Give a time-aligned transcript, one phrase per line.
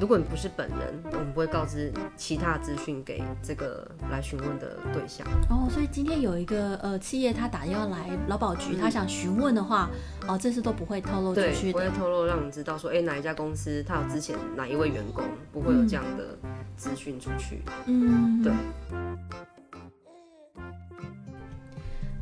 [0.00, 5.26] 如果你不是本人，我们不会告知其他资讯给这个来询问的对象。
[5.50, 9.90] 哦，所以今天有一个呃企业他打电话来劳保局，他想询问的话，
[10.28, 11.72] 哦，这次都不会透露出，去的。
[11.72, 16.38] 不会透露让你知道说，哎、哪一家公司他有之前哪一位员工，不会有这样的
[16.76, 17.60] 资讯出去。
[17.86, 18.52] 嗯，对。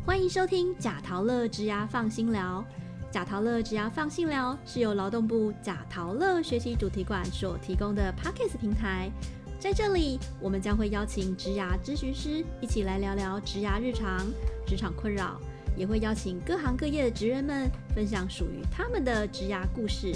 [0.06, 2.64] 欢迎收听贾陶乐之牙放心聊。
[3.10, 9.10] 贾陶乐植牙放心聊是由劳动部贾陶乐学习主题馆所提供的 Podcast 平台。
[9.58, 14.26] 在这里，我们将会邀请职涯咨询师一起来聊聊职涯日常、
[14.66, 15.40] 职场困扰，
[15.76, 20.12] 也会邀请各行各业的职人们分享属于他们的职涯故事。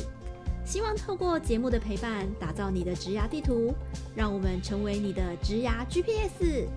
[0.62, 3.72] 希望透过节目的陪伴，打造你的职涯地图，
[4.14, 6.68] 让我们成为你的职涯 GPS。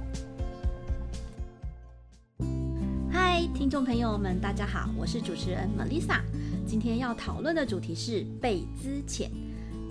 [3.53, 6.19] 听众朋友们，大家好，我是主持人 Melissa。
[6.65, 9.29] 今天要讨论的主题是被资遣。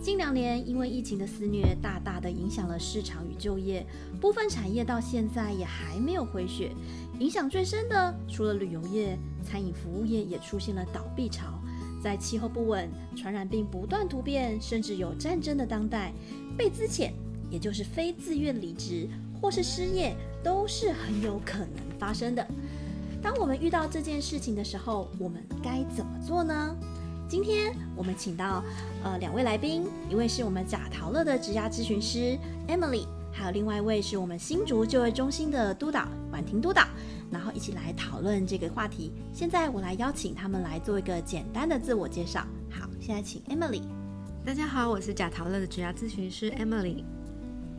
[0.03, 3.87] 近两年因为疫情的肆虐，大大的影响了市场与就业，
[4.20, 6.72] 部分产业到现在也还没有回血。
[7.20, 11.61] 影响最深的，除了旅游业，餐饮服务业也出现了倒闭潮。
[12.03, 16.12] 在气候不稳、传染病不断突变，甚至有战争的当代，
[16.59, 17.12] 被资遣，
[17.48, 19.09] 也就是非自愿离职
[19.41, 22.44] 或是失业，都是很有可能发生的。
[23.23, 26.77] 当我们遇到这件事情的时候，我们该怎么做呢？
[27.28, 28.62] 今天我们请到
[29.05, 36.84] 呃两位来宾，一位是我们贾陶乐的职涯咨询师 Emily，还有另外一位是我们新竹就业中心的督导婉婷督导，
[37.31, 39.12] 然后一起来讨论这个话题。
[39.33, 42.41] 现在我来邀请他们来做一个简单的自我介绍。
[42.70, 43.83] 好，现在请 Emily。
[44.45, 47.05] 大家好，我是贾陶乐的职涯咨询师 Emily。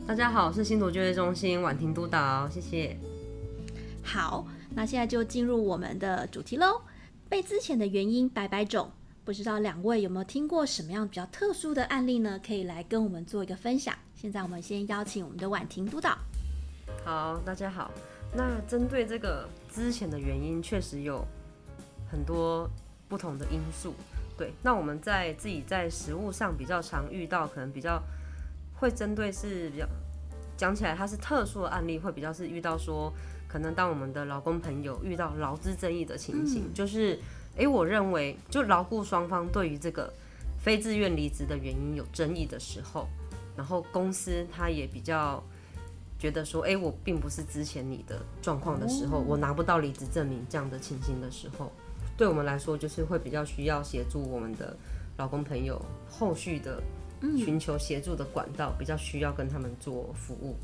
[0.08, 2.98] 大家好，我是新竹就业中心婉婷督导，谢谢。
[4.02, 6.82] 好，那现在就进入我们的主题喽。
[7.30, 8.92] 被资遣的原因百百种，
[9.24, 12.40] 不知道两位有没有听过什么样比较特殊的案例呢？
[12.46, 13.96] 可以来跟我们做一个分享。
[14.16, 16.18] 现在我们先邀请我们的婉婷督导。
[17.06, 17.92] 好，大家好。
[18.36, 21.24] 那针对这个之前的原因，确实有
[22.10, 22.68] 很多
[23.08, 23.94] 不同的因素。
[24.36, 28.02] 对，那我们在自己在实务上比较常遇到，可能比较
[28.76, 29.88] 会针对是比较
[30.58, 33.14] 讲起来它是特殊的案例，会比较是遇到说，
[33.54, 37.20] 可能当我们的劳工朋友遇到劳资争议的情形，就是，
[37.56, 40.12] 诶，我认为就劳雇双方对于这个
[40.58, 43.08] 非自愿离职的原因有争议的时候，
[43.56, 45.44] 然后公司他也比较。
[46.20, 51.70] 觉得说，哎、我并不是之前你的状况的时候，我拿不到离职证明这样的情形的时候，
[52.16, 54.74] 对我们来说就是会比较需要协助我们的
[55.18, 56.82] 老公朋友后续的
[57.38, 60.56] 寻求协助的管道，比较需要跟他们做服务。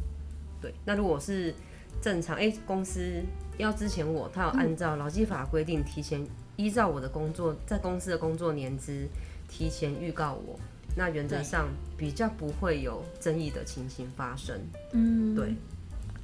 [0.62, 1.54] 对，那如果是
[2.02, 3.22] 正常，哎、公司
[3.58, 9.08] 要之前我，他有按照劳基法规定，提前依照我的工作，在公司的工作年资
[9.48, 10.60] 提前预告我，
[10.96, 11.68] 那原则上
[11.98, 14.60] 比较不会有争议的情形发生。
[14.94, 15.54] 嗯，对。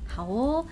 [0.08, 0.64] 好哦，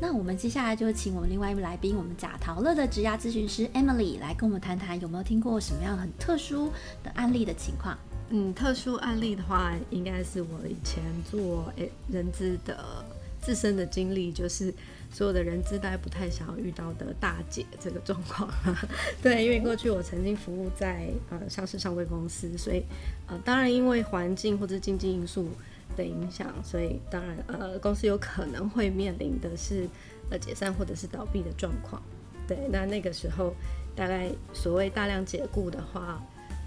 [0.00, 6.70] 那我们接下来就请我们另外一位来宾，我们贾陶乐的职涯咨询师 Emily 来跟我们谈谈有没有听过什么样很特殊
[7.02, 7.96] 的案例的情况。
[8.28, 13.02] 嗯，特殊案例的话，应该是我以前做诶人资的
[13.42, 14.72] 自身的经历，就是
[15.10, 18.48] 所有的人资大概不太想要遇到的大姐这个状况。
[19.20, 22.84] 对，因为过去我曾经服务在呃上市上柜公司，所以
[23.26, 25.48] 呃当然因为环境或者经济因素
[25.96, 29.88] 的影响，所以当然呃公司有可能会面临的是
[30.30, 32.00] 呃解散或者是倒闭的状况。
[32.46, 33.54] 对，那那个时候
[33.94, 36.22] 大概所谓大量解雇的话，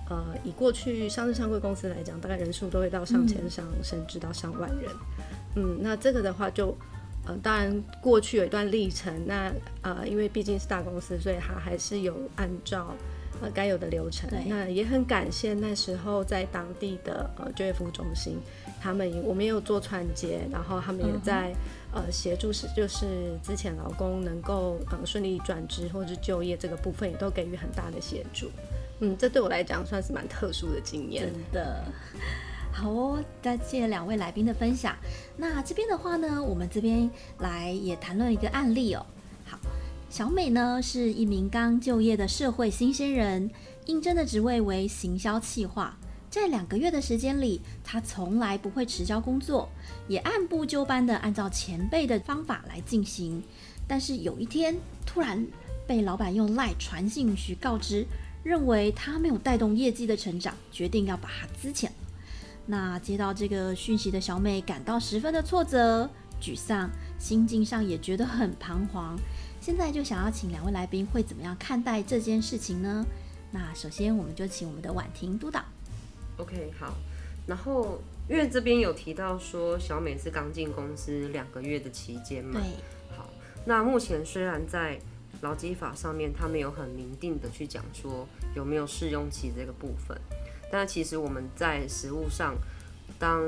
[0.09, 4.92] 呃，以过去上市上柜公司来讲，大概人数都会到上千上，甚至到上万人。
[5.56, 6.76] 嗯，那这个的话就，
[7.26, 9.52] 呃，当然过去有一段历程，那
[9.82, 12.94] 呃，因为毕竟是大公司，所以它还是有按照
[13.42, 14.30] 呃该有的流程。
[14.48, 18.38] 那也很感谢那时候在当地的呃就业服务中心，
[18.82, 21.54] 他们我们也有做串接，然后他们也在、
[21.94, 23.06] 呃协助是就是
[23.42, 28.52] 之前劳工能够呃顺利转职或者是就业这个部分，也都给予很大的协助。
[29.00, 31.42] 嗯，这对我来讲算是蛮特殊的经验真。
[31.54, 31.86] 的。
[32.75, 34.94] 好哦，感谢两位来宾的分享。
[35.38, 39.06] 那这边的话呢，我们这边来也谈论一个案例哦。
[39.45, 39.57] 好，
[40.10, 43.50] 小美呢是一名刚就业的社会新鲜人，
[43.86, 45.98] 应征的职位为行销企划。
[46.30, 49.69] 在两个月的时间里，她从来不会迟交工作，
[50.10, 53.42] 也按部就班的按照前辈的方法来进行。
[53.88, 54.75] 但是有一天，
[55.06, 55.48] 突然
[55.88, 58.06] 被老板用赖传信息告知，
[58.44, 61.89] 认为他没有带动业绩的成长，决定要把他资遣。
[62.65, 66.09] 那接到这个讯息的小美感到十分的挫折、
[66.41, 66.89] 沮丧，
[67.19, 69.15] 心境上也觉得很彷徨。
[69.62, 73.06] 现在就想要请两位来宾会怎么样看待这件事情呢？
[73.51, 75.63] 那首先我们就请我们的婉婷督导。
[76.38, 76.95] OK，好。
[77.47, 83.29] 然后因为这边有提到说小美是刚进公司两个月的期间嘛，对，好，
[83.65, 85.00] 那目前虽然在
[85.41, 90.19] 劳基法上面，他没有很明定的去讲说有没有试用期这个部分，
[90.71, 92.56] 但其实我们在实务上，
[93.17, 93.41] 当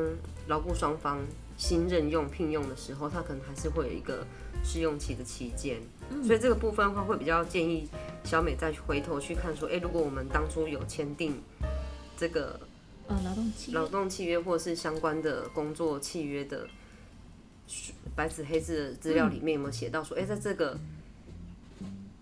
[0.48, 1.20] 劳雇双方
[1.58, 4.26] 新任用聘用的时候，他可能还是会有一个
[4.64, 5.82] 试用期的期间，
[6.24, 7.90] 所以这个部分的话，会比较建议
[8.24, 11.42] 小美再回头去看说，诶，如果我们当初有签订
[12.16, 12.60] 这个
[13.08, 13.80] 呃，劳动契约。
[13.80, 16.68] 劳动契约或是相关的工作契约的
[18.16, 20.78] 白纸黑字的资料里面有没有写到说，哎、在这个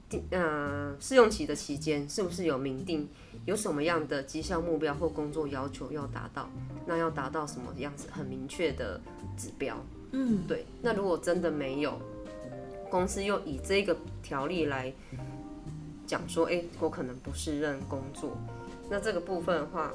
[0.09, 3.09] 定呃试用期的期间，是不是有明定
[3.45, 6.49] 有什么样的绩效目标或工作要求要达到？
[6.85, 8.99] 那要达到什么样子很明确的
[9.37, 9.77] 指标？
[10.11, 11.99] 嗯，对，那如果真的没有，
[12.89, 14.93] 公司又以这个条例来
[16.05, 18.37] 讲说，哎、我可能不胜任工作，
[18.89, 19.91] 那这个部分的话，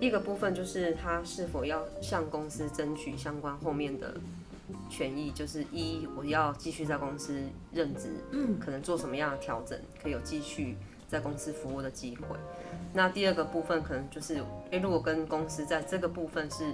[0.00, 4.14] 一个部分就是他是否要向公司争取相关后面的
[4.88, 10.76] 权益，就是一我要继续在公司任职，嗯，可能做什么样的调整，可以有继续
[11.08, 12.36] 在公司服务的机会。
[12.92, 16.72] 那第二个部分可能就是，诶，如果跟公司在这个部分是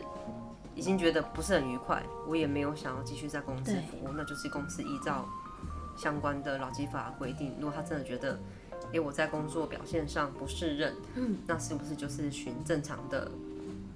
[0.74, 5.26] 已经觉得不是很愉快，我也没有想要继续在公司服务，那就是公司依照
[5.96, 8.38] 相关的劳基法规定，如果他真的觉得，
[8.92, 13.30] 诶，我在工作表现上不适任，嗯，那是不是就是循正常的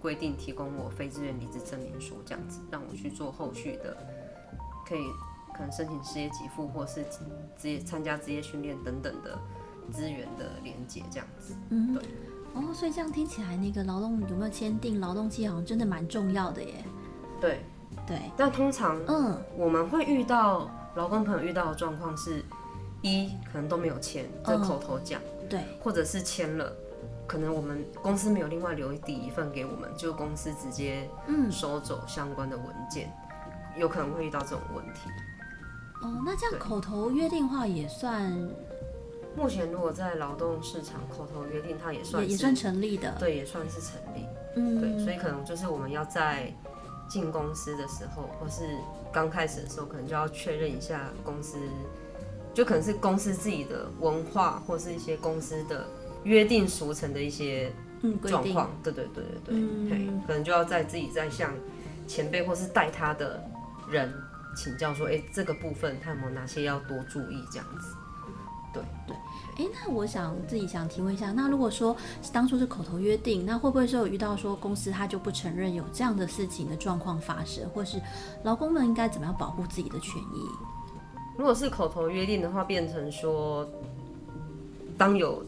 [0.05, 3.97] 规定提供我非自愿离职证明书这样子，让我去做后续的，
[4.87, 5.07] 可以
[5.55, 7.03] 可能申请失业给付或是
[7.57, 9.39] 职业参加职业训练等等的
[9.91, 11.55] 资源的连接这样子。
[11.71, 12.03] 嗯对，
[12.53, 16.85] 哦，所以这样听起来，那个劳动有没有签订劳动契约，好像真的蛮重要的耶。
[17.41, 17.61] 对，
[18.07, 22.45] 对，但通常嗯，我们会遇到劳工朋友遇到的状况是，
[23.01, 25.19] 一可能都没有签，这口头讲，
[25.49, 26.77] 对，或者是签了。
[27.27, 33.11] 可能我们公司没有另外留底一份给我们，就公司直接嗯，收走相关的文件，
[33.77, 35.11] 有可能会遇到这种问题。
[36.03, 38.31] 哦，那这样口头约定话也算
[39.37, 43.15] 目前如果在劳动市场口头约定，它也算也算成立的。
[43.19, 44.27] 对，也算是成立。
[44.55, 46.53] 嗯，对，所以可能就是我们要在
[47.09, 48.79] 进公司的时候，或是
[49.11, 51.59] 刚开始的时候，可能就要确认一下公司，
[52.53, 55.85] 就可能是公司自己的文化，或是一些公司的
[56.25, 57.73] 约定俗成的一些
[58.03, 58.71] 嗯状况。
[58.83, 59.55] 对对对对
[59.89, 61.53] 对，嗯，可能就要在自己在向
[62.07, 63.43] 前辈或是带他的
[63.89, 64.13] 人
[64.57, 67.95] 请教说，哎、这个部分他有没有哪些要多注意这样子。
[68.73, 69.17] 对对
[69.57, 71.97] 哎，那我想自己想提问一下，那如果说
[72.33, 78.01] 当初是口头约定，那会不会是有遇到说公司他就不承认有这样的事情的状况发生，或是
[78.43, 80.49] 劳工们应该怎么样保护自己的权益？
[81.39, 83.69] 如果是口头约定的话，变成说，
[84.99, 85.45] 当有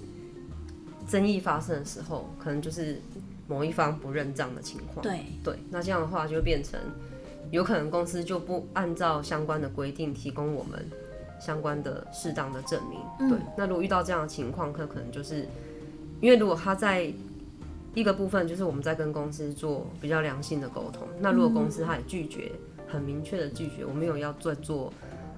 [1.07, 3.01] 争议发生的时候，可能就是
[3.47, 5.03] 某一方不认账的情况。
[5.03, 6.79] 对，对，那这样的话就变成，
[7.51, 10.91] 有可能公司就不按照相关的规定提供我们
[11.41, 12.99] 相关的适当的证明。
[13.21, 15.47] 嗯对，那如果遇到这样的情况，可可能就是，
[16.21, 17.13] 因为如果他在
[17.95, 22.53] 一个部分就是我们在跟公司做比较良性的沟通，那如果公司他也拒绝，
[22.89, 24.93] 很明确的拒绝，我没有要再做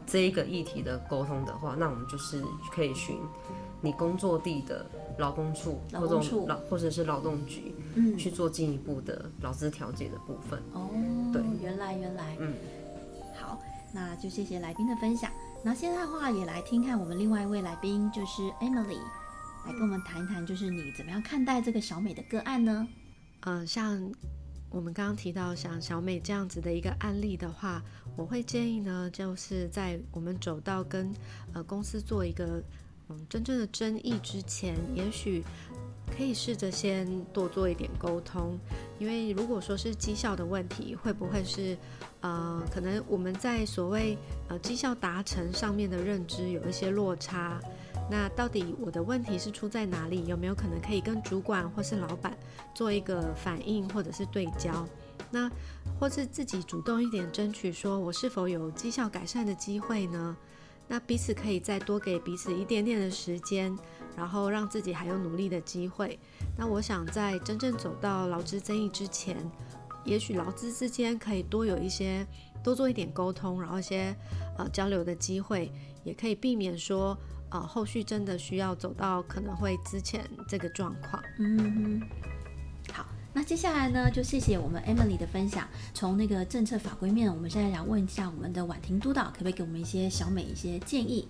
[0.07, 2.43] 这一个议题的沟通的话，那我们就是
[2.73, 3.17] 可以寻
[3.81, 4.85] 你工作地的
[5.19, 10.59] 劳工处或者劳工处劳或者是劳动局，嗯，去做进一步的劳资调解的部分。
[10.73, 10.89] 哦，
[11.33, 12.55] 对，原来原来，嗯，
[13.37, 13.61] 好，
[13.93, 15.31] 那就谢谢来宾的分享。
[15.65, 19.01] 那现在的话也来听看我们另外一位来宾，就是 Emily，
[19.67, 22.87] 来跟我们谈一谈，就是你怎么样看待这个小美的个案呢？
[23.41, 24.13] 嗯、像
[24.71, 27.83] 我们刚刚提到像小美这样子的一个案例的话，
[28.17, 31.13] 我会建议呢，就是在我们走到跟
[31.55, 32.63] 呃公司做一个
[33.09, 35.43] 嗯真正的争议之前，也许
[36.17, 38.59] 可以试着先多做一点沟通，
[38.99, 41.77] 因为如果说是绩效的问题，会不会是
[42.21, 44.17] 呃可能我们在所谓
[44.49, 47.61] 呃绩效达成上面的认知有一些落差？
[48.11, 50.27] 那到底我的问题是出在哪里？
[50.27, 52.37] 有没有可能可以跟主管或是老板
[52.75, 54.87] 做一个反应或者是对焦？
[55.31, 55.51] 那
[56.01, 60.35] 或是自己主动一点争取，说我是否有绩效改善的机会呢？
[60.89, 63.77] 那彼此可以再多给彼此一点点的时间，
[64.17, 66.19] 然后让自己还有努力的机会。
[66.57, 69.37] 那我想在真正走到劳资争议之前，
[70.05, 72.27] 也许劳资之间可以多有一些
[72.65, 74.17] 多做一点沟通，然后一些
[74.57, 75.71] 呃交流的机会，
[76.05, 77.17] 也可以避免说
[77.51, 81.23] 呃后续真的需要走到可能会之前这个状况。
[81.39, 82.09] 嗯哼，
[83.33, 85.69] 那接下来呢，就谢谢我们 Emily 的分享。
[85.95, 91.29] 从那个政策法规面，我们现在想问一下我们的婉婷督导，可不可以给我们一些小美一些建议？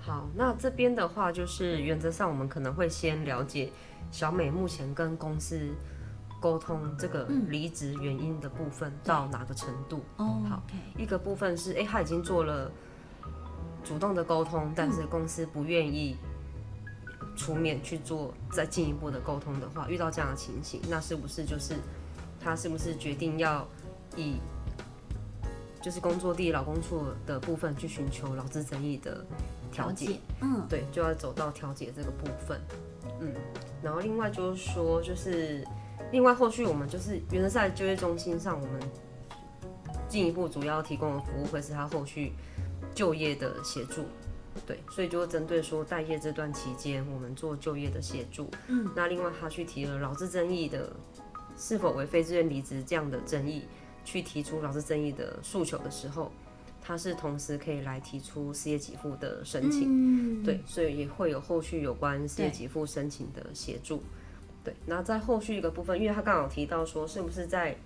[0.00, 3.70] 好，那这边的话就是原则上我们可能会先了解
[4.10, 5.60] 小美目前跟公司
[6.40, 10.02] 沟通这个离职原因的部分到哪个程度。
[10.16, 10.62] 哦，好
[10.96, 12.72] 一个部分是，哎、他已经做了
[13.84, 16.16] 主动的沟通，但是公司不愿意
[17.38, 21.74] 出面去做再进一步的沟通的话，遇到这样的情形，那是不是就是
[22.40, 23.66] 他是不是决定要
[24.16, 24.38] 以
[25.80, 29.24] 就是工作地劳工处的部分去寻求劳资争议的
[29.70, 32.60] 调解？，嗯，对，就要走到调解这个部分。
[33.20, 33.32] 嗯，
[33.80, 35.64] 然后另外就是说，就是
[36.10, 38.80] 另外后续我们就是原则在就业中心上，我们
[40.08, 42.32] 进一步主要提供的服务会是他后续
[42.94, 44.04] 就业的协助。
[44.66, 48.50] 对，所以就针对说待业这段期间，我们做就业的协助。
[48.66, 50.92] 嗯，那另外他去提了劳资争议的
[51.56, 53.64] 是否为非自愿离职这样的争议，
[54.04, 56.30] 去提出劳资争议的诉求的时候，
[56.80, 59.86] 他是同时可以来提出失业给付的申请。
[59.88, 64.02] 嗯，对，所以也会有后续有关失业给付申请的协助。
[64.64, 67.76] 对，那在后续一个部分，因为他刚好提到说，是不是在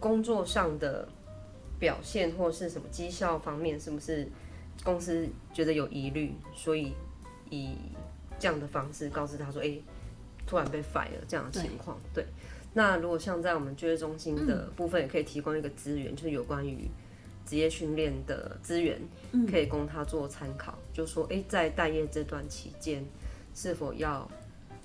[0.00, 1.08] 工作上的
[1.78, 4.28] 表现或是什么绩效方面，是不是
[4.84, 6.92] 公司觉得有疑虑，所以
[7.50, 7.76] 以
[8.38, 9.78] 这样的方式告诉他说，哎、
[10.46, 11.98] 突然被 fire 这样的情况。
[12.12, 12.26] 对，
[12.74, 16.88] 那如果像在我们就业中心的部分，也可以提供一个资源，就是有关于
[17.46, 19.00] 职业训练的资源，
[19.50, 20.76] 可以供他做参考。
[20.92, 23.04] 就说，哎、在待业这段期间，
[23.54, 24.28] 是否要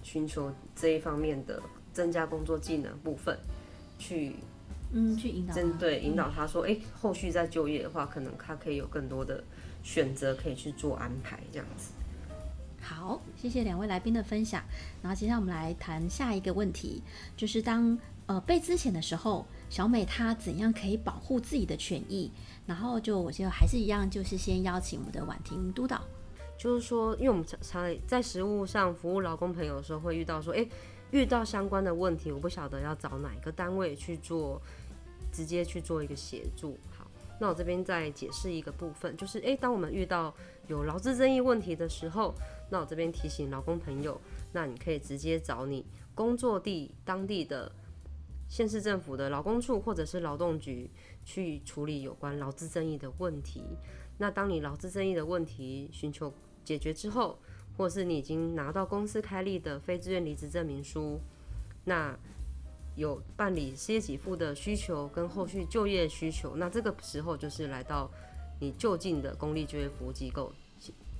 [0.04, 1.62] 寻求这一方面的
[1.92, 3.38] 增加工作技能部分，
[3.98, 4.36] 去
[4.92, 9.44] 嗯，去引导，针对引导他说，哎、后续再就业的话，可能他可以有更多的
[9.88, 11.94] 选择可以去做安排，这样子。
[12.82, 14.62] 好，谢谢两位来宾的分享。
[15.01, 17.01] 然后接下来我们来谈下一个问题，
[17.38, 22.29] 就是当呃被资遣的时候，小美她怎样可以保护自己的权益？
[22.65, 26.03] 然后就我就还是一样，就是先邀请我们的婉婷督导。
[26.58, 30.67] 就是说，因为我们常常在实务上服务劳工朋友的时候，会遇到说，哎、
[31.12, 34.62] 遇到相关的问题，我不晓得要找哪一个单位去做，
[35.32, 36.77] 直接去做一个协助。
[37.39, 40.34] 那我这边再解释一个部分，就是，哎、当我们遇到
[40.67, 42.34] 有劳资争议问题的时候，
[42.72, 44.20] 那我这边提醒劳工朋友，
[44.53, 47.72] 那你可以直接找你工作地当地的
[48.50, 50.89] 县市政府的劳工处或者是劳动局
[51.24, 53.63] 去处理有关劳资争议的问题。
[54.17, 57.38] 那当你劳资争议的问题寻求解决之后，
[57.77, 61.20] 或是你已经拿到公司开立的非自愿离职证明书，
[61.86, 62.17] 那
[62.98, 68.10] 有办理失业给付的需求跟后续就业需求，那这个时候就是来到
[68.60, 70.51] 你就近的公立就业服务机构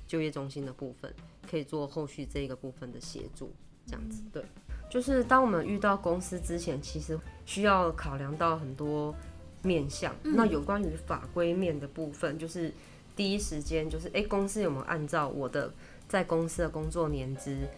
[0.06, 1.14] 就业中心的部分，
[1.48, 3.52] 可以做后续这个部分的协助，
[3.86, 4.42] 这样子对。
[4.90, 7.16] 就是当我们遇到公司之前，其实
[7.46, 9.14] 需要考量到很多
[9.62, 10.12] 面向。
[10.22, 12.72] 那有关于法规面的部分，就是
[13.14, 15.72] 第一时间就是，诶，公司有没有按照我的
[16.08, 17.68] 在公司的工作年资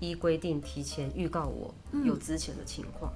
[0.00, 1.72] 依规定提前预告我
[2.04, 3.12] 有之前的情况？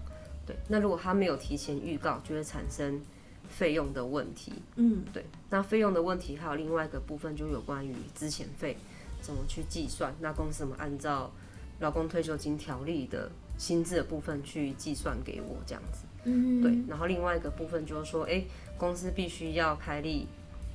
[0.47, 3.01] 对，那如果他没有提前预告，就会产生
[3.49, 4.53] 费用的问题。
[4.77, 8.77] 嗯，对，那费用的问题还有另外一个部分，就有关于资遣费
[9.21, 10.15] 怎么去计算。
[10.21, 11.33] 那公司怎么按照
[11.81, 16.05] 劳工退休金条例的薪资的部分去计算给我这样子？
[16.25, 18.45] 嗯，对，然后另外一个部分就是说，哎、
[18.77, 20.27] 公司必须要开立。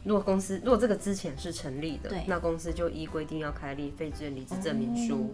[0.04, 5.30] 如果公司如果这个之前是成立的，那公司就依规定要开立非自愿离职证明书，哦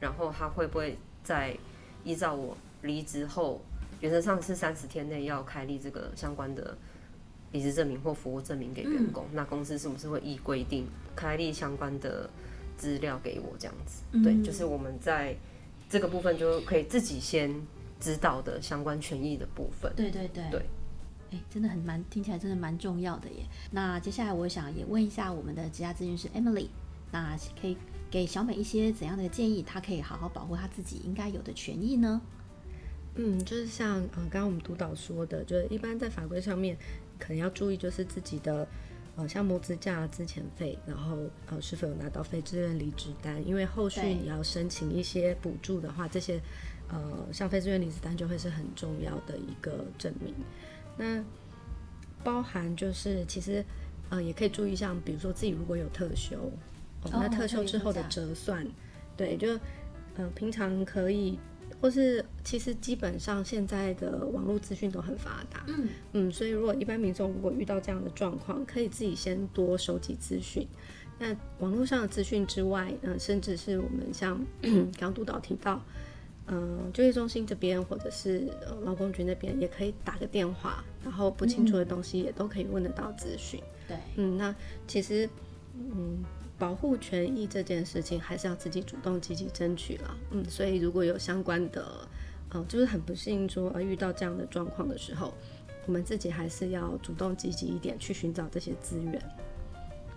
[0.00, 1.56] 然后他会不会在
[2.04, 3.60] 依照我离职后，
[4.00, 6.76] 原则上是三十天内要开立这个相关的
[7.52, 12.28] 离职证明或服务证明给员工，那公司是不是会依规定开立相关的
[12.76, 14.02] 资料给我这样子？
[14.22, 15.34] 对，嗯就是我们在
[15.88, 17.54] 这个部分就可以自己先
[17.98, 19.92] 知道的相关权益的部分。
[19.96, 20.66] 对对对对。
[21.32, 23.44] 哎，真的很蛮听起来真的蛮重要的耶。
[23.72, 26.68] 那接下来我想也问一下我们的职涯咨询师 Emily，
[27.10, 27.76] 那可以
[28.10, 32.20] 给小美一些怎样的建议，她可以好好保护她自己应该有的权益呢？
[33.16, 36.76] 嗯，就是像呃刚刚我们督导说的，就是一般在法规上面
[37.18, 38.68] 可能要注意，就是自己的
[39.16, 46.38] 呃像模资价、资遣费，然后呃是否有拿到非自愿离职单，因为后续对你要申请一些补助的话，这些
[46.88, 50.34] 呃像非自愿离职单就会是很重要的一个证明。
[50.98, 51.24] 那
[52.22, 53.64] 包含就是其实
[54.10, 56.52] 呃也可以注意，像比如说自己如果有特休，
[57.06, 58.66] 哦，那哦特休之后的折算，
[59.16, 59.48] 对，就
[60.16, 61.38] 呃平常可以，
[61.80, 70.66] 或是其实基本上现在的网络资讯都很发达，嗯嗯，所以如果一般民众如果遇到这样的状况，可以自己先多收集资讯。
[71.18, 74.38] 那网络上的资讯之外，嗯、甚至是我们像
[75.00, 75.82] 刚督导提到，
[76.48, 83.58] 嗯、就业中心这边或者是呃劳工局那边也可以打个电话，然后不清楚的东西也都可以问得到资讯。
[83.88, 84.54] 对，嗯，那
[84.86, 85.26] 其实，
[85.74, 86.22] 嗯，
[86.58, 90.16] 保护权益这件事情还是要自己主动积极争取啦。
[90.30, 92.08] 嗯，所以如果有相关的
[92.50, 95.34] 呃，就是很不幸说呃遇到这样的状况的时候，
[95.86, 99.20] 我们自己还是要主动积极一点去寻找这些资源。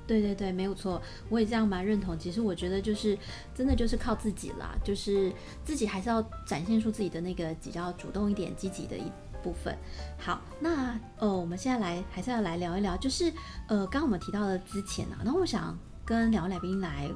[0.08, 2.18] 对对对，没有错，我也这样蛮认同。
[2.18, 3.16] 其实我觉得就是
[3.54, 5.32] 真的就是靠自己啦，就是
[5.64, 9.04] 自己还是要展现出自己的那个比较主动一点、积极的一
[9.44, 9.78] 部分。
[10.18, 13.32] 好，那呃，我们现在来还是要来聊一聊，就是
[13.68, 15.78] 呃，刚刚我们提到的之前啊，那我想
[16.10, 17.08] 跟两位来宾来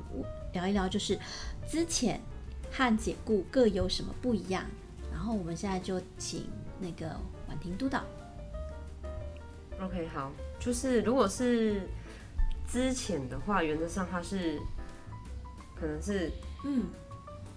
[0.52, 1.18] 聊一聊，就是
[1.68, 2.22] 之前
[2.72, 4.64] 和解雇各有什么不一样。
[5.12, 6.48] 然后我们现在就请
[6.80, 7.08] 那个
[7.48, 8.04] 婉婷督导。
[9.82, 11.90] OK，好，就是如果是
[12.68, 14.60] 之前的话，原则上它是
[15.76, 16.32] 可能是
[16.64, 16.86] 嗯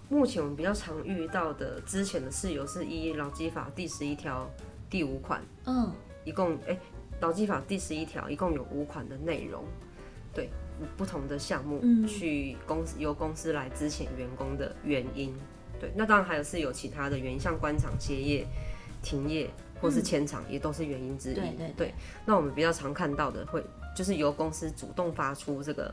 [0.09, 4.51] 目前我们比较常遇到的之前的事由是依劳基法第十一条
[4.89, 5.93] 第五款，嗯
[6.25, 6.79] 一共哎，
[7.21, 9.63] 劳基法第十一条一共有五款的内容，
[10.33, 10.49] 对
[10.97, 15.35] 不同的项目嗯去公司由公司来支遣员工的原因，
[15.81, 18.47] 对，那当然还有是有其他的原因，像官场歇业、
[19.03, 21.35] 停业或是迁厂，也都是原因之一。
[21.35, 23.65] 对对对那我们比较常看到的会
[23.95, 25.93] 就是由公司主动发出这个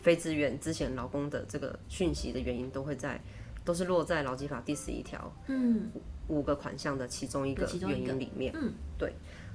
[0.00, 3.20] 非自愿之前劳工的这个讯息的原因，都会在
[3.64, 5.90] 都是落在劳基法第十一条嗯
[6.28, 8.52] 五个款项的其中一个原因里面。
[8.56, 9.12] 嗯，对。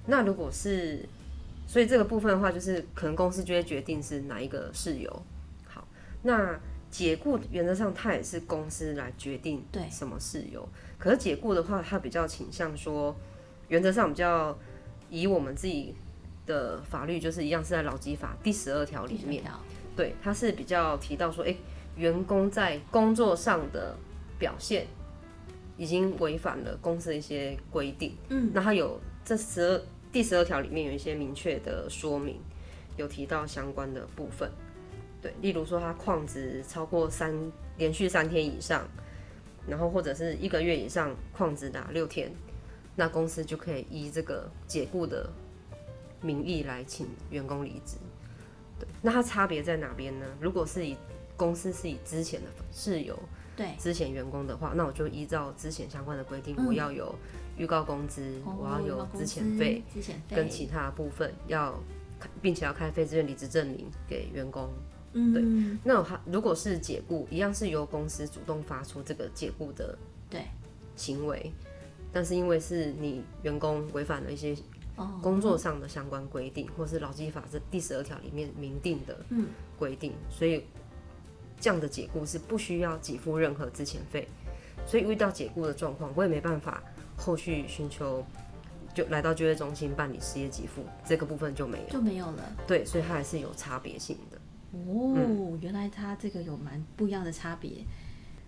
[0.09, 1.05] 那如果是，
[1.67, 5.23] 所以这个部分的话，就是可能公司就会决定是哪一个事由。
[5.67, 5.85] 好，
[6.23, 6.57] 那
[6.89, 10.67] 解雇原则上它也是公司来决定对什么事由。
[10.97, 13.13] 可是解雇的话，它比较倾向说，
[13.67, 14.57] 原则上比较
[15.09, 15.93] 以我们自己
[16.45, 19.43] 的法律就是一样是在劳基法第十二条里面，
[19.95, 21.53] 对，它是比较提到说，哎、
[21.97, 23.93] 员工在工作上的
[24.39, 24.87] 表现
[25.75, 28.15] 已经违反了公司的一些规定。
[28.29, 29.81] 嗯，那他有这十二
[30.17, 32.39] 第十二条里面有一些明确的说明，
[32.95, 34.51] 有提到相关的部分。
[35.21, 37.31] 对，例如说它矿值超过三
[37.77, 38.83] 连续三天以上，
[39.67, 42.31] 然后或者是一个月以上矿值达六天，
[42.95, 45.29] 那公司就可以依这个解雇的
[46.19, 47.97] 名义来请员工离职。
[48.79, 50.25] 对，那它差别在哪边呢？
[50.41, 50.97] 如果是以
[51.35, 53.15] 公司是以之前的事由
[53.55, 57.13] 对，之前员工的话，那我就依照之前相关的规定，嗯我要有
[57.57, 60.35] 预告工资，我要有资遣费，、资遣费。
[60.35, 61.77] 跟其他部分要，
[62.41, 64.69] 并且要开非自愿离职证明给员工。
[65.13, 65.79] 嗯，对。
[65.83, 69.97] 那我如果是解雇，一样是由公司主动发出这个解雇的
[70.29, 70.45] 对。
[70.95, 71.51] 行为，
[72.11, 74.55] 但是因为是你员工违反了一些
[74.95, 79.47] 哦，工作上的相关规定，或是劳基法这第十二条里面明定的嗯。
[79.77, 80.65] 规定，所以
[81.59, 84.27] 这样的解雇是不需要给付任何资遣费。
[84.85, 86.81] 所以遇到解雇的状况，我也没办法
[87.17, 88.23] 后续寻求
[88.93, 91.89] 就来到就业中心办理失业给付，这个部分就没有。
[91.89, 92.43] 就没有了。
[92.65, 94.37] 对，所以它还是有差别性的。
[94.71, 97.83] 哦，原来它这个有蛮不一样的差别。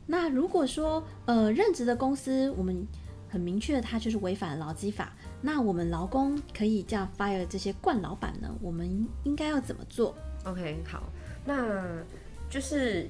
[0.05, 2.87] 那如果说呃任职的公司，我们
[3.29, 8.49] 很明确，它就是违反了劳基法，那我们劳工可以这样 fire 这些惯老板呢？
[8.61, 11.03] 我们应该要怎么做？OK，好，
[11.45, 12.03] 那
[12.49, 13.07] 就是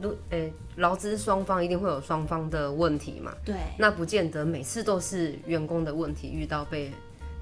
[0.00, 6.90] 如诶，劳资双方一定会有双方的问题嘛，对，那不见得每次都是员工的问题遇到被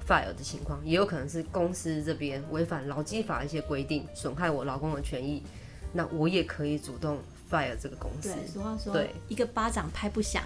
[0.07, 5.43] fire 的情况，也有可能是公司这边违反劳基法一些规定，损害我劳工的权益，
[5.93, 7.19] 那我也可以主动
[7.51, 8.33] fire 这个公司。
[8.33, 10.43] 对，俗话说，对，一个巴掌拍不响。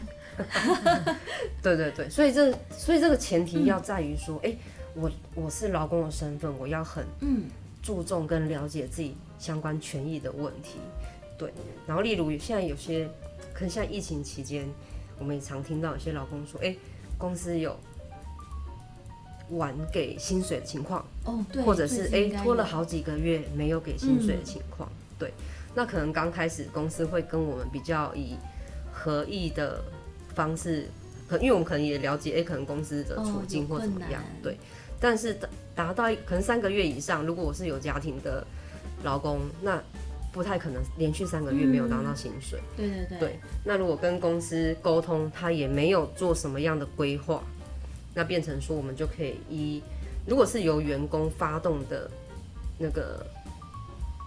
[1.62, 4.56] 对 对对，所以这所以这个前提要在于说，哎、
[4.96, 7.44] 我我是劳工的身份，我要很嗯，
[7.82, 10.80] 注重跟了解自己相关权益的问题。
[11.42, 11.52] 对，
[11.88, 13.10] 然后例如现在有些，
[13.52, 14.64] 可能像疫情期间，
[15.18, 16.76] 我们也常听到有些老公说，哎、
[17.18, 17.76] 公司有
[19.50, 24.88] 晚给薪水的情况，哦，对，或者是哎、拖了好几个月没有给薪水的情况。
[25.18, 25.34] 对，
[25.74, 28.36] 那可能刚开始公司会跟我们比较以
[28.92, 29.84] 合意的
[30.36, 30.88] 方式，
[31.28, 34.56] 可因为我们可能也了解，哎、可能公司的哦处境或怎么样，对。
[35.00, 38.46] 但是达达到可能三个月以上，如果我是有家庭的
[39.02, 39.82] 老公，那
[40.32, 42.60] 不太可能连续三个月没有拿到薪水。
[42.78, 47.44] 对对对，对那如果跟公司沟通，他也没有做什么样的规划，
[48.14, 49.82] 那变成说我们就可以依，
[50.26, 52.10] 如果是由员工发动的
[52.78, 53.26] 那个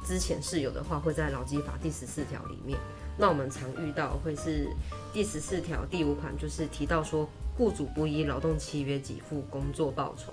[0.07, 2.79] 之前室友的话，会在劳基法第十四条里面。
[3.17, 4.69] 那我们常遇到会是
[5.13, 10.33] 第十四条第五款，就是提到说，雇主不依劳动契约给付工作报酬，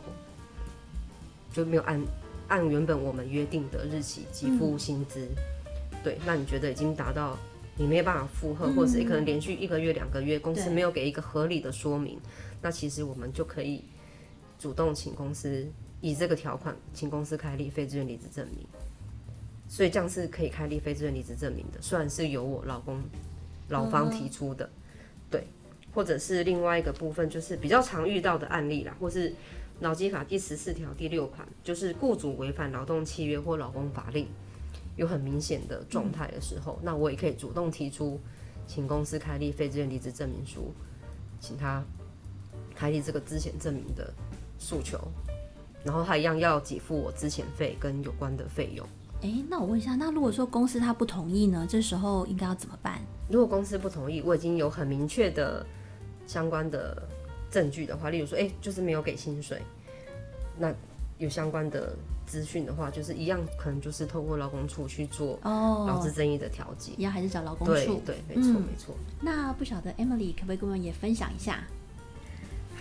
[1.54, 2.02] 就没有按
[2.48, 5.28] 按原本我们约定的日期给付薪资。
[6.04, 7.38] 对，那你觉得已经达到
[7.78, 12.20] 你没有办法负荷，或者是可能连续一个月、两个月，公司没有给一个合理的说明，
[12.62, 13.84] 那其实我们就可以
[14.58, 15.68] 主动请公司
[16.02, 18.66] 以这个条款，请公司开立非自愿离职证明。
[19.68, 23.02] 所以这样是可以开立非自愿离职证明的，虽然是由我老公
[23.70, 24.70] 老方提出的，
[25.30, 25.46] 对。
[25.94, 29.34] 或者是另外一个部分，就是比较常遇到的案例啦，或是
[29.82, 34.26] 劳基法第十四条第六款，就是雇主违反劳动契约或劳工法令，
[34.96, 38.20] 有很明显的状态的时候，那我也可以主动提出，
[38.68, 40.74] 请公司开立非自愿离职证明书，
[41.40, 41.84] 请他
[42.76, 44.14] 开立这个资遣证明的
[44.60, 45.00] 诉求，
[45.84, 48.86] 然后他一样要给付我资遣费跟有关的费用。
[49.22, 51.66] 诶，那我问一下，那如果说公司他不同意呢？
[51.70, 53.00] 这时候应该要怎么办？
[53.30, 55.66] 如果公司不同意，我已经有很明确的
[56.26, 57.08] 相关的
[57.52, 59.62] 证据的话，例如说，诶，就是没有给薪水，
[60.58, 60.74] 那
[61.22, 66.94] 有相关的资讯的话，就是一样，可能就是透过劳工处去做劳哦，资争议的调解。
[66.98, 68.02] 一样还是找劳工处。
[68.04, 68.96] 对对，没错嗯没错。
[69.22, 71.64] 那不晓得 Emily 可不可以跟我们也分享一下？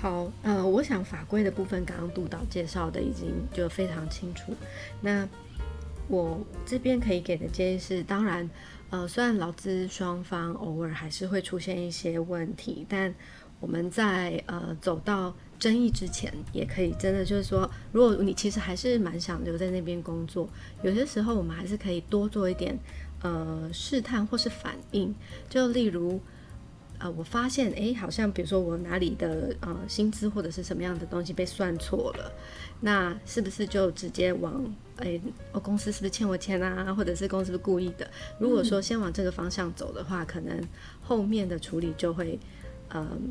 [0.00, 4.54] 好，呃，我想法规的部分刚刚督导介绍的已经就非常清楚。
[5.02, 5.28] 那
[6.08, 8.48] 我这边可以给的建议是，当然，
[8.88, 13.14] 呃，虽然劳资双方偶尔还是会出现一些问题，但
[13.60, 20.48] 我们在呃走到争议之前，也可以真的就是说，如果你其实还是蛮想留在那边工作，
[20.82, 22.78] 有些时候我们还是可以多做一点
[23.22, 25.14] 呃试探或是反应，
[25.48, 26.20] 就例如。
[27.02, 32.30] 呃，我发现，诶，好像比如说我哪里的呃薪资或者是什么样的东西被算错了，
[32.78, 34.62] 那是不是就直接往，
[34.96, 35.18] 诶，
[35.52, 38.06] 哦，公司是不是欠我钱啊，或者是公司是故意的？
[38.38, 40.62] 如果说先往这个方向走的话，可能
[41.00, 42.38] 后面的处理就会，
[42.92, 43.30] 嗯、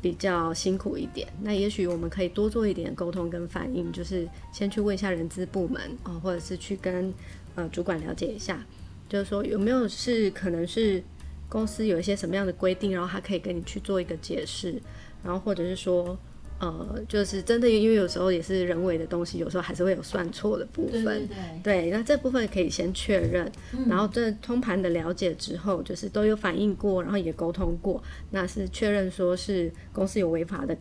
[0.00, 1.28] 比较辛苦一点。
[1.42, 7.12] 那也许我们可以多做一点沟通跟反应，就是先去问一下人资部门哦、或者是去跟
[7.54, 8.64] 呃主管了解一下，
[9.08, 11.02] 就是说有没有是可能是
[11.48, 14.80] 公司有一些什么样的规定，然后他可以跟你去做一个解释，
[15.22, 16.18] 然后或者是说。
[16.60, 21.02] 呃，就是真的，因为有时候也是人为的东西，有时候还是会有算错的部分。
[21.02, 21.28] 对，
[21.62, 23.50] 对，那这部分可以先确认，
[23.88, 30.76] 然后这通盘的了解之后，就是都有反映过，然后也沟通过，那是确认说是公司有违法的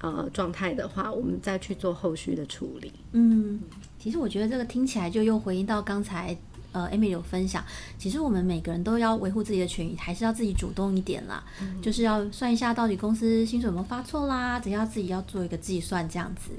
[0.00, 2.92] 呃状态的话，我们再去做后续的处理。
[3.10, 3.60] 嗯，
[3.98, 6.36] 其实我觉得这个听起来就又回应到刚才
[6.74, 7.64] 呃 Amy 有分享，
[7.96, 11.42] 其实我们每个人都要维护自己的权益，还是要自己主动一点啦，
[11.80, 16.50] 就是要算一下到底公司薪水有没有发错啦，等一下自己要做一个计算这样子。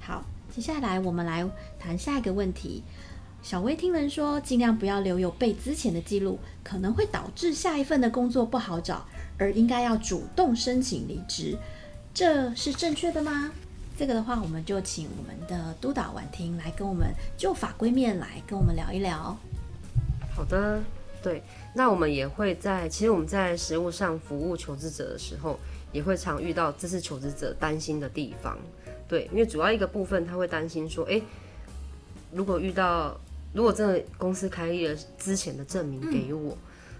[0.00, 1.44] 好，接下来我们来
[1.78, 2.82] 谈下一个问题。
[3.42, 9.06] 小薇听人说，尽量不要留有被资遣的记录，可能会导致下一份的工作不好找，
[9.38, 11.56] 而应该要主动申请离职，
[12.12, 13.52] 这是正确的吗？
[13.98, 19.36] 这个的话，我们就请我们的督导婉婷来跟我们就法规面来跟我们聊一聊。
[20.32, 20.80] 好的，
[21.20, 21.42] 对，
[21.74, 25.58] 那我们也会在，其实我们在实务上服务求职者的时候，
[25.90, 28.56] 也会常遇到这是求职者担心的地方。
[29.08, 31.20] 对，因为主要一个部分他会担心说，诶，
[32.30, 33.18] 如果遇到
[33.52, 36.56] 如果真的公司开立了之前的证明给我，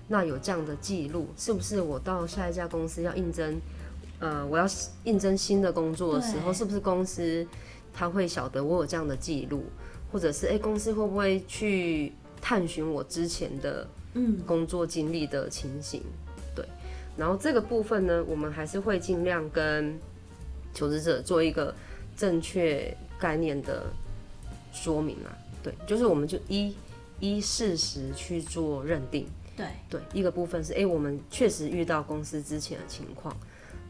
[0.09, 3.61] 那有这样的记录，是不是我到下一家公司要应征，
[4.21, 4.67] 呃，我要
[5.05, 7.47] 应征新的工作的时候，是不是公司
[7.93, 9.65] 他会晓得我有这样的记录，
[10.13, 16.03] 或者是诶，公司会不会去探寻我之前的嗯工作经历的情形？
[16.55, 16.65] 对，
[17.17, 19.99] 然后这个部分呢，我们还是会尽量跟
[20.75, 21.75] 求职者做一个
[22.17, 23.85] 正确概念的
[24.73, 25.37] 说明啊。
[25.63, 26.75] 对，就是我们就依
[27.21, 29.27] 依事实去做认定。
[29.57, 33.37] 对，对，一个部分是，哎、我们确实遇到公司之前的情况，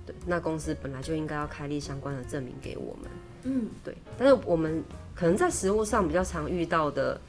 [0.08, 3.10] 对，那公司本来就应该要开立相关的证明给我们，
[3.42, 3.94] 嗯，对。
[4.16, 4.82] 但是我们
[5.14, 7.20] 可能在实务上比较常遇到的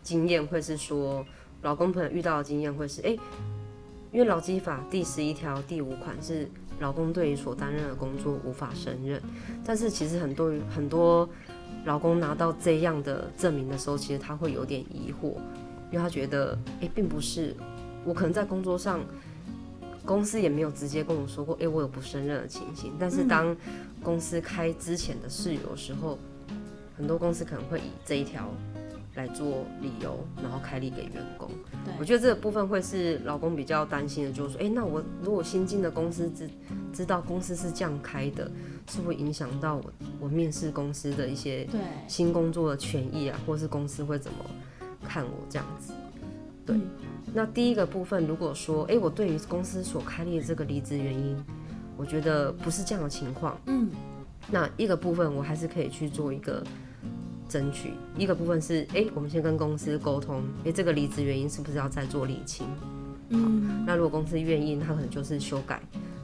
[0.00, 1.26] 经验会是说，
[1.62, 3.10] 老公朋友遇到的经验会是，哎、
[4.12, 9.20] 因为劳基法第十一条第五款是老公对于所担任的工作无法胜任，
[9.64, 11.28] 但是其实很多很多
[11.84, 15.34] 老公拿到这样的证明的时候，其实他会有点疑惑，
[15.90, 17.56] 因为他觉得，哎、并不是
[18.04, 19.00] 我可能在工作上，
[20.04, 22.92] 公司也没有直接跟我说过，哎、我有不胜任的情形。
[22.98, 23.56] 但是当
[24.02, 26.18] 公司开之前的事由的时候，
[26.96, 28.50] 很多公司可能会以这一条
[29.14, 31.50] 来做理由，然后开立给员工。
[31.84, 36.48] 对我觉得这个部分会是老公比较担心的，就是说，哎、那我如果新进的公司知
[36.92, 38.50] 知道公司是这样开的，
[38.88, 44.38] 是会影响到我我面试公司的一些对，新工作的权益啊，或是公司会怎么
[45.04, 45.92] 看我这样子。
[46.70, 46.90] 对嗯
[47.32, 51.36] 那第一个部分，如果说，哎、我对于公司所开立的这个离职原因，
[51.96, 53.88] 我觉得不是这样的情况，嗯，
[54.50, 56.60] 那一个部分我还是可以去做一个
[57.48, 57.92] 争取。
[58.16, 62.66] 一个部分是，哎、我们先跟公司沟通，哎、这个离职原因是不是要再做理清？
[63.28, 65.80] 嗯，那如果公司愿意，他可能就是修改，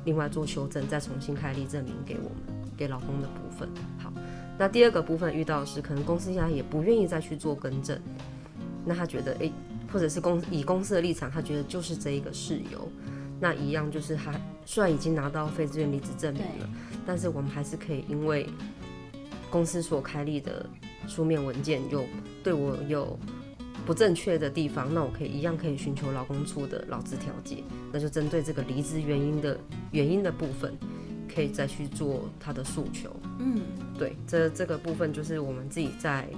[0.06, 3.68] 另外做修正，再重新开立证明给我们，给老公的部分。
[3.98, 4.12] 好，
[4.58, 7.96] 那第二个部分遇到的是，可能公司现在也不愿意再去做更正，
[8.84, 9.52] 那他觉得，诶，
[9.92, 12.90] 或者是公以公司的立场，他觉得就是这一个事由，
[13.40, 16.68] 那一样就是他虽然已经拿到非自愿离职证明了，
[17.06, 18.46] 但是我们还是可以因为
[19.50, 20.66] 公司所开立的
[21.06, 22.04] 书面文件有
[22.42, 23.18] 对我有
[23.86, 29.58] 不正确的地方，那我可以一样可以寻求劳工处的劳资调解，那就针对这个离职原因的
[29.92, 30.76] 原因的部分，
[31.32, 33.08] 可以再去做他的诉求。
[33.38, 33.60] 嗯，
[33.96, 36.28] 对，这这个部分就是我们自己在，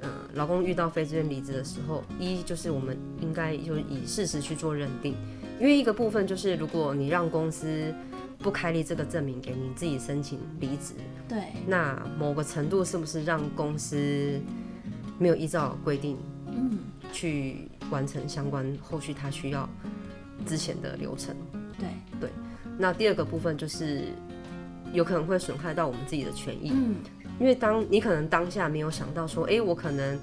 [0.00, 5.14] 呃，劳工遇到非自愿离职的时候，一就是我们应该就以事实去做认定，
[5.60, 7.94] 因为一个部分就是如果你让公司
[8.38, 10.94] 不开立这个证明给你，自己申请离职，
[11.28, 14.40] 对，那某个程度是不是让公司
[15.18, 16.78] 没有依照规定，嗯，
[17.12, 19.68] 去完成相关后续他需要
[20.46, 21.36] 之前的流程？
[21.78, 21.88] 对。
[22.20, 22.28] 对，
[22.76, 24.08] 那第二个部分就是
[24.92, 26.96] 有可能会损害到我们自己的权益，嗯，
[27.40, 30.20] 因为当你可能当下没有想到说，哎、我可能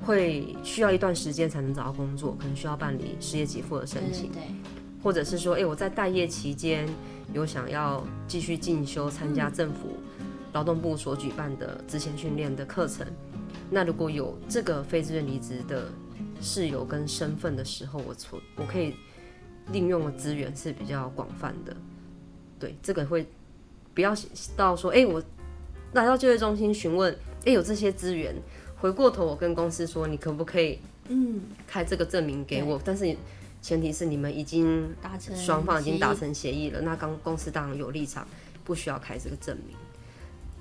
[0.00, 4.54] 会需要一段时间才能找到工作，可能需要办理失业给付的申请，对对对，
[5.02, 6.88] 或者是说，哎、我在待业期间
[7.32, 9.98] 有想要继续进修，参加政府
[10.52, 13.04] 劳动部所举办的职前训练的课程。
[13.68, 15.88] 那如果有这个非自愿离职的
[16.40, 18.94] 室友跟身份的时候，我所我可以
[19.72, 21.76] 利用的资源是比较广泛的。
[22.60, 23.26] 对，这个会
[23.92, 24.14] 不要
[24.56, 25.20] 到说，哎、我
[25.92, 28.34] 来到就业中心询问，哎、有这些资源，
[28.78, 32.80] 回过头我跟公司说，你可不可以嗯，开这个证明给我？
[32.84, 33.16] 但是
[33.62, 38.26] 前提是你们已经达成双方已经达成协议了，那刚公司当然有立场，
[38.64, 39.76] 不需要开这个证明。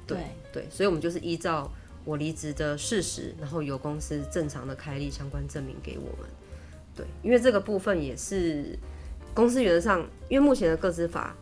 [0.07, 0.17] 对
[0.53, 1.71] 对，所以我们就是依照
[2.03, 6.29] 我离职的事实，然后由公司正常的开立相关证明给我们。
[6.95, 8.77] 对，因为这个部分也是
[9.33, 11.35] 公司原则上，因为目前的个资法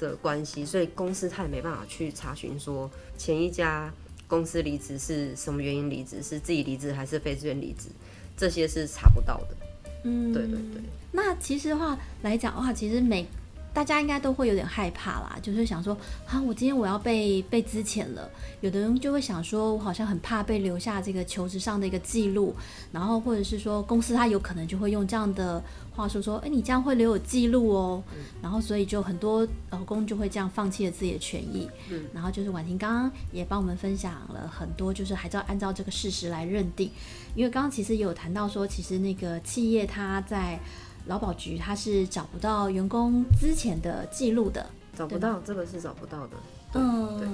[0.00, 3.92] 的关系，所以公司他也没办法去查询说前一家
[4.26, 7.90] 公司离职是什么原因离职，是自己离职还是非自愿离职，
[8.36, 9.56] 这些是查不到的。
[10.04, 10.82] 嗯，对对对。
[11.12, 13.26] 那其实的话来讲的话，其实每
[13.72, 18.28] 大家应该都会有点害怕啦，就是想说，啊，我今天我要被被资遣了。
[18.60, 22.54] 有的人就会想说，我好像很怕被留下这个求职上的一个记录，
[22.92, 25.62] 然后或者是说公司他有可能就会用这样的
[25.94, 28.02] 话说说，哎，你这样会留有记录哦。
[28.42, 31.68] 然后所以就很多老公就会这样放弃了自己的权益。
[31.90, 36.90] 嗯然后就是婉婷刚刚也帮我们分享了很多，就是还是要按照这个事实来认定。
[37.34, 40.58] 因为刚刚其实也有谈到说，其实那个企业它在
[41.10, 44.64] 劳保局它是找不到员工之前的记录的，
[44.96, 46.36] 找不到，这个是找不到的。
[46.74, 47.28] 嗯，对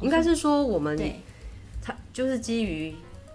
[0.00, 1.20] 应该是说我们对，
[1.80, 2.92] 它就是基于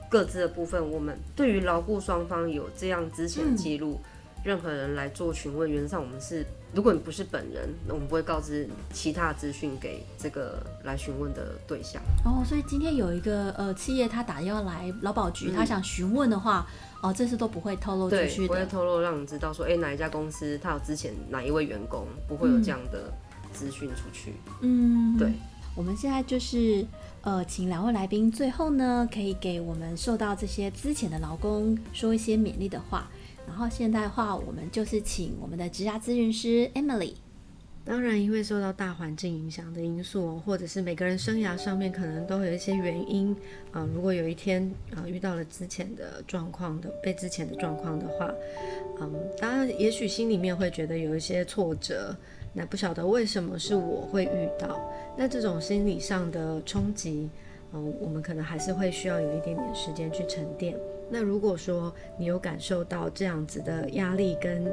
[0.09, 3.97] 各自的部分，我们对于劳雇双方有这样之前的记录，
[4.43, 12.01] 任何人来做询问，原则上我们是，如果你不是本人，那我们不会告知其他资讯给这个来询问的对象。
[12.25, 16.65] 哦，所以今天有一个呃企业他打电话来劳保局，嗯他想询问的话，
[17.03, 18.65] 哦，这次都不会透露出去，不会。
[18.65, 23.13] 透露让你知道说，哎、哪一家公司他有之前哪一位员工，不会有这样的
[23.53, 24.33] 资讯出去。
[24.61, 25.31] 嗯，对。
[25.73, 26.85] 我们现在就是
[27.21, 33.07] 呃，请两位来宾最后呢，可以给我们受到这些资遣的劳工说一些勉励的话。
[33.51, 37.15] 然后现在的话，我们就是请我们的职涯咨询师 Emily。
[37.83, 43.35] 当然，因为受到大环境影响的因素，或者是每个人生涯上面可能都有一些原因，
[43.73, 48.33] 啊、如果有一天啊、遇到了之前的状况的被之前的状况的话，
[49.01, 52.15] 嗯，当然也许心里面会觉得有一些挫折，
[52.53, 54.79] 那不晓得为什么是我会遇到，
[55.17, 57.29] 那这种心理上的冲击，
[57.73, 60.73] 嗯，我们可能还是会需要有一点点时间去沉淀。
[61.11, 64.65] 那如果说你有感受到这样子的压力跟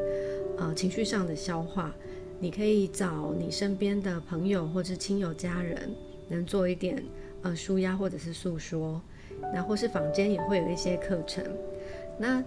[0.57, 1.93] 呃情绪上的消化，
[2.39, 5.93] 你可以找你身边的朋友或是亲友家人，
[6.29, 7.03] 能做一点
[7.43, 9.03] 呃舒压或者是诉说，
[9.53, 11.45] 那或是坊间也会有一些课程。
[12.17, 12.43] 那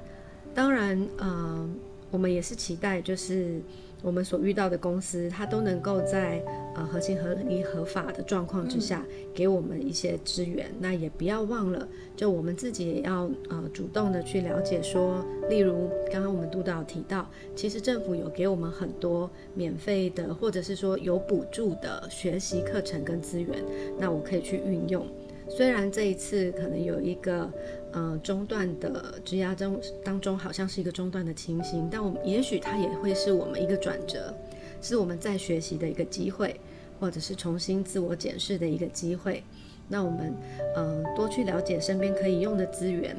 [0.53, 1.69] 当然，呃，
[2.09, 3.61] 我们也是期待，就是
[4.01, 6.43] 我们所遇到的公司，它都能够在
[6.75, 10.71] 呃合情合理合法的状况之下，给我们一些资源。
[10.79, 23.63] 那也不要忘了，就我们自己也要呃主动的去了解说，例如刚刚我们督导提到，其实政府有给我们很多免费的，或者是说有补助的学习课程跟资源，
[23.99, 25.05] 那我可以去运用。
[25.49, 27.49] 虽然这一次可能有一个
[27.93, 34.33] 呃中断的职涯中当中，好像是一个中断的情形，但我们也许它也会是我们一个转折，
[34.81, 36.59] 是我们在学习的一个机会，
[36.99, 39.43] 或者是重新自我检视的一个机会。
[39.87, 40.33] 那我们、
[40.75, 43.15] 呃多去了解身边可以用的资源，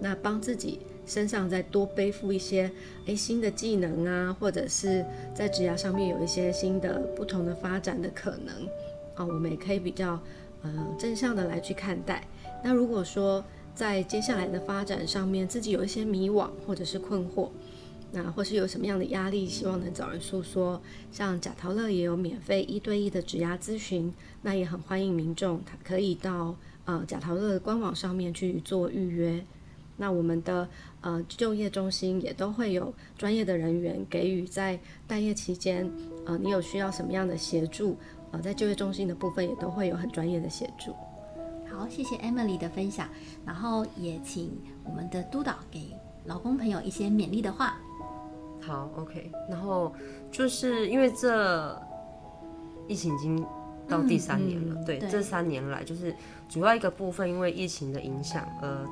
[0.00, 2.68] 那帮自己身上再多背负一些
[3.06, 8.68] 诶新的技能啊，或者是在职涯上面有一些新的不同的发展的可能
[9.14, 10.20] 啊、我们也可以比较
[10.62, 12.22] 呃正向的来去看待。
[12.62, 13.42] 那如果说
[13.76, 17.50] 在接下来的发展上面自己有一些迷惘或者是困惑，
[18.10, 20.80] 那或是有什么样的压力，希望能找人诉说。
[21.12, 24.10] 像贾陶乐也有免费一对一的指压咨询，
[24.40, 29.44] 那也很欢迎民众，他可以到呃贾陶乐的官网上面去做预约。
[29.98, 30.66] 那我们的
[31.02, 35.90] 呃就业中心也都会有专业的人员给予在待业期间，
[36.24, 37.98] 呃你有需要什么样的协助，
[38.30, 40.94] 呃在就业中心的部分也都会有很专业的协助。
[41.76, 43.06] 好，谢谢 Emily 的分享，
[43.44, 47.76] 然后也请我们的督导给老公朋友一些勉励的话。
[48.62, 49.30] 好，OK。
[49.50, 49.92] 然后
[50.30, 51.78] 就是因为这
[52.88, 53.46] 疫情已经
[53.86, 56.16] 到第三年了，对，对这三年来就是
[56.48, 58.86] 主要一个部分，因为疫情的影响，呃，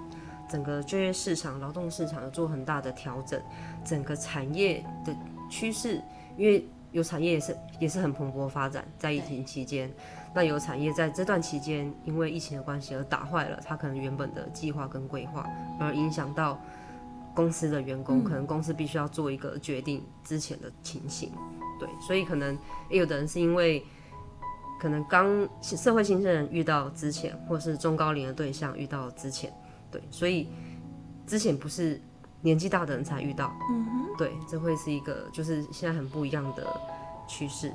[0.46, 3.40] 整个就业市场、劳动市场有做很大的调整，
[3.82, 5.16] 整个产业的
[5.50, 6.02] 趋势，
[6.36, 9.90] 因为有产业也是也是很蓬勃发展，在疫情期间，
[10.34, 16.60] 那有产业在这段期间因为疫情的关系而打坏了他可能原本的计划跟规划，而影响到
[17.34, 21.32] 公司的员工，可能公司必须要做一个决定之前的情形，
[21.78, 22.58] 对，所以可能
[22.90, 23.84] 也有的人是因为
[24.80, 29.52] 可能刚社会新生人遇到之前，或是中高龄的对象遇到之前，
[29.90, 30.48] 对，所以
[31.26, 32.00] 之前不是
[32.40, 36.66] 年纪大的人才遇到，嗯哼，对，这会是一个就是现在很不一样的
[37.26, 37.72] 趋势。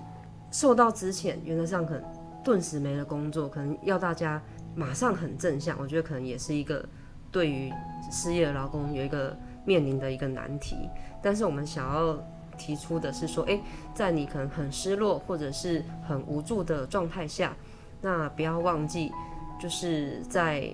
[0.51, 2.03] 受到之前，原则上可能
[2.43, 4.41] 顿时没了工作，可能要大家
[4.75, 6.83] 马上很正向，我觉得可能也是一个
[7.31, 7.71] 对于
[8.11, 10.89] 失业的劳工有一个面临的一个难题。
[11.21, 12.17] 但是我们想要
[12.57, 13.61] 提出的是说，诶，
[13.93, 17.55] 在你可能很失落或者是很无助的状态下，
[18.01, 19.11] 那不要忘记，
[19.59, 20.73] 就是在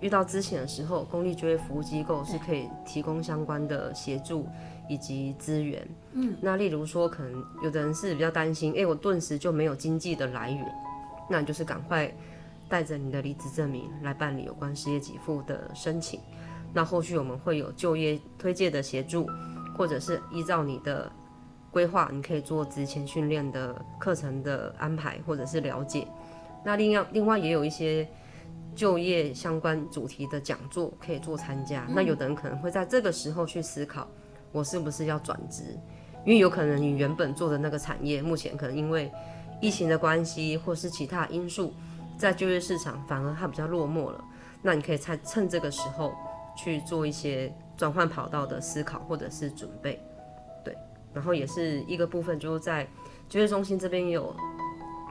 [0.00, 4.46] 遇到之前的时候，公立就业服务机构是可以提供相关的协助
[4.88, 5.86] 以及资源。
[6.12, 10.64] 嗯，那例如说，可能有的人是比较担心，诶，我顿时就没有经济的来源，
[11.30, 12.12] 那你就是赶快
[12.68, 16.20] 带着你的离职证明来办理有关失业给付的申请。
[16.74, 19.26] 那后续我们会有就业推介的协助，
[19.76, 21.10] 或者是依照你的
[21.70, 26.06] 规划，你可以做职前训练的课程的安排，或者是了解。
[26.64, 28.08] 那另外另外也有一些
[28.74, 31.86] 就业相关主题的讲座可以做参加。
[31.90, 34.08] 那有的人可能会在这个时候去思考，
[34.52, 35.64] 我是不是要转职？
[36.24, 39.10] 因为有可能你原本做的那个产业，目前可能因为
[39.60, 41.74] 疫情的关系，或是其他因素，
[42.16, 44.24] 在就业市场反而它比较落寞了。
[44.62, 46.14] 那你可以趁趁这个时候
[46.56, 50.00] 去做一些转换跑道的思考或者是准备，
[50.64, 50.76] 对。
[51.12, 52.86] 然后也是一个部分，就是在
[53.28, 54.32] 就业中心这边有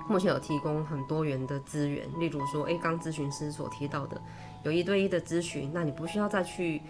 [0.08, 4.20] 目前有提供很多元的资源，例如说，诶，刚咨询师所提到的，
[4.64, 6.82] 有一对一的咨询，那你不需要再去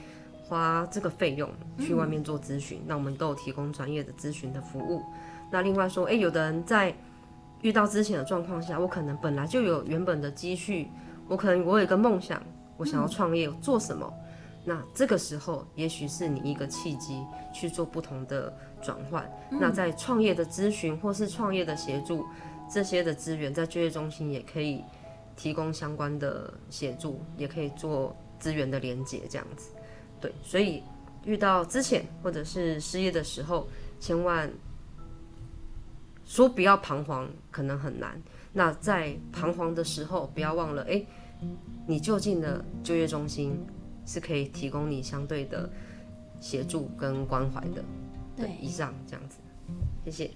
[0.51, 5.01] 花这个费用去外面做咨询，那我们都有提供专业的咨询的服务。
[5.49, 6.93] 那另外说，诶，有的人在
[7.61, 10.89] 遇到之前的状况下，我可能本来就有原本的积蓄，
[11.29, 12.43] 我可能我有一个梦想，
[12.75, 14.13] 我想要创业，做什么？
[14.65, 19.25] 那这个时候，也许是你一个契机去做不同的转换。
[19.49, 22.25] 那在创业的咨询或是创业的协助
[22.69, 24.83] 这些的资源，在就业中心也可以
[25.37, 29.71] 提供相关的协助，也可以做资源的连接，这样子。
[30.21, 30.83] 对，所以
[31.25, 33.67] 遇到之前或者是失业的时候，
[33.99, 34.49] 千万
[36.23, 38.21] 说不要彷徨，可能很难。
[38.53, 41.03] 那在彷徨的时候，不要忘了，哎、
[41.87, 43.65] 你就近的就业中心
[44.05, 45.69] 是可以提供你相对的
[46.39, 47.83] 协助跟关怀的。
[48.35, 49.37] 对以上这样子，
[50.05, 50.31] 谢谢。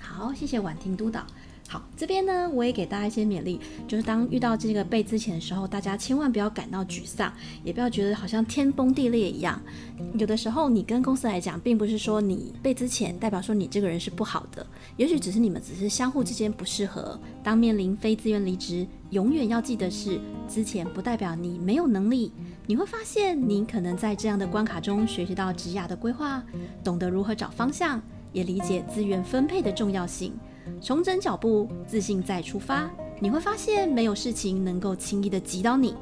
[0.00, 1.26] 好，谢谢婉婷督导。
[1.72, 9.62] 好，这边呢，我也给大家一些勉励，就是当遇到这个被之前的时候，大家千万不要感到沮丧，也不要觉得好像天崩地裂一样。
[10.14, 17.16] 有的时候，你跟公司来讲，并不是说你被之前代表说你这个人是不好的，也许只是你们只是相互之间不适合。
[17.40, 22.32] 当面临非自愿离职，永远要记得是之前不代表你没有能力。
[22.66, 26.42] 你会发现，你可能在这样的关卡中学习到职涯的规划，
[26.82, 28.02] 懂得如何找方向，
[28.32, 30.32] 也理解资源分配的重要性。
[30.80, 35.94] 重整脚步，自信再出发，你会发现没有事情能够轻易的击倒你。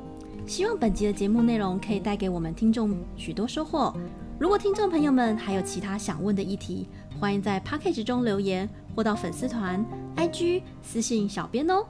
[0.46, 3.94] 希望本集的节目内容可以带给我们听众许多收获。
[4.38, 6.88] 如果听众朋友们还有其他想问的议题，
[7.20, 9.84] 欢迎在 p a c k a g e 中留言，或到粉丝团、
[10.16, 11.84] IG 私信小编哦。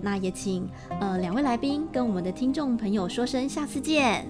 [0.00, 0.68] 那也请
[1.00, 4.26] 呃两位来宾跟我们的听众朋友说声下次见，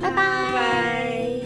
[0.00, 1.40] 拜拜。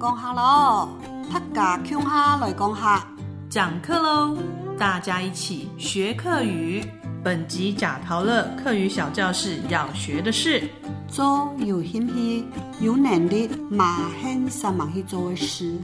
[0.00, 0.88] 讲下咯，
[1.30, 3.06] 拍架腔下来讲下。
[3.50, 4.38] 讲课喽！
[4.78, 6.84] 大家一起学课语。
[7.20, 10.62] 本集贾陶乐课语小教室要学的是
[11.08, 12.44] 做有兴趣、
[12.80, 15.76] 有能力马很上忙去做的事。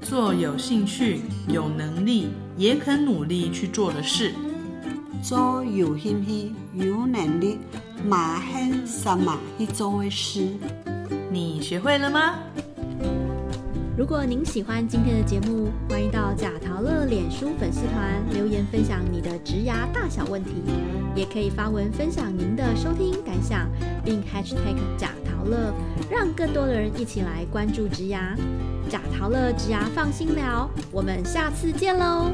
[0.00, 4.32] 做有兴趣、有能力也肯努力去做的事。
[5.20, 7.58] 做有兴趣、有能力
[8.04, 10.46] 马很上忙去做的事。
[11.32, 12.36] 你学会了吗？
[13.98, 20.52] 如果您喜欢今天的节目，欢迎到贾陶乐脸书粉丝团留言分享你的植牙大小问题，
[21.16, 23.68] 也可以发文分享您的收听感想，
[24.04, 25.74] 并 #hashtag 贾陶乐，
[26.08, 28.36] 让更多的人一起来关注植牙。
[28.88, 32.30] 贾陶乐植牙放心聊，我们下次见喽。